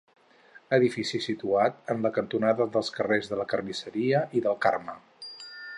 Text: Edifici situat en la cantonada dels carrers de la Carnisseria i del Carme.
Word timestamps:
Edifici 0.77 1.19
situat 1.25 1.77
en 1.95 2.01
la 2.07 2.11
cantonada 2.17 2.69
dels 2.77 2.91
carrers 2.97 3.33
de 3.33 3.41
la 3.43 3.49
Carnisseria 3.53 4.25
i 4.41 4.45
del 4.49 4.59
Carme. 4.67 4.99